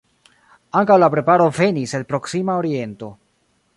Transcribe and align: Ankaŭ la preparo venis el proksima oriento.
Ankaŭ 0.79 0.95
la 1.03 1.09
preparo 1.15 1.45
venis 1.57 1.93
el 1.99 2.07
proksima 2.13 2.57
oriento. 2.63 3.11